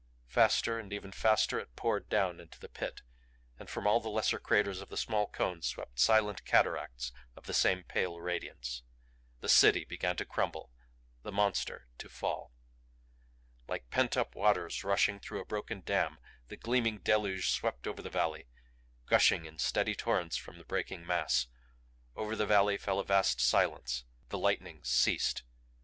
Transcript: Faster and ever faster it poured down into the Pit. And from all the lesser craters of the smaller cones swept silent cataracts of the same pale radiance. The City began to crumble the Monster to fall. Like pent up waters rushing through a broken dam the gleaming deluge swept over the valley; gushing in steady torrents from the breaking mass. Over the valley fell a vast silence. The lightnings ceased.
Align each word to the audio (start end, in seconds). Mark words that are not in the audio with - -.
Faster 0.25 0.79
and 0.79 0.91
ever 0.91 1.11
faster 1.11 1.59
it 1.59 1.75
poured 1.75 2.09
down 2.09 2.39
into 2.39 2.59
the 2.59 2.67
Pit. 2.67 3.03
And 3.59 3.69
from 3.69 3.85
all 3.85 3.99
the 3.99 4.09
lesser 4.09 4.39
craters 4.39 4.81
of 4.81 4.89
the 4.89 4.97
smaller 4.97 5.27
cones 5.27 5.67
swept 5.67 5.99
silent 5.99 6.43
cataracts 6.43 7.11
of 7.35 7.45
the 7.45 7.53
same 7.53 7.83
pale 7.83 8.19
radiance. 8.19 8.81
The 9.41 9.47
City 9.47 9.85
began 9.85 10.15
to 10.15 10.25
crumble 10.25 10.71
the 11.21 11.31
Monster 11.31 11.85
to 11.99 12.09
fall. 12.09 12.51
Like 13.67 13.91
pent 13.91 14.17
up 14.17 14.33
waters 14.33 14.83
rushing 14.83 15.19
through 15.19 15.41
a 15.41 15.45
broken 15.45 15.81
dam 15.81 16.17
the 16.47 16.57
gleaming 16.57 16.97
deluge 17.01 17.51
swept 17.51 17.85
over 17.85 18.01
the 18.01 18.09
valley; 18.09 18.47
gushing 19.05 19.45
in 19.45 19.59
steady 19.59 19.93
torrents 19.93 20.35
from 20.35 20.57
the 20.57 20.65
breaking 20.65 21.05
mass. 21.05 21.45
Over 22.15 22.35
the 22.35 22.47
valley 22.47 22.77
fell 22.79 22.97
a 22.99 23.05
vast 23.05 23.39
silence. 23.39 24.03
The 24.29 24.39
lightnings 24.39 24.89
ceased. 24.89 25.43